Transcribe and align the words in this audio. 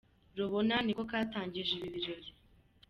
Rubona 0.37 0.75
niko 0.85 1.03
katangije 1.11 1.71
ibi 1.77 1.87
birori. 1.95 2.29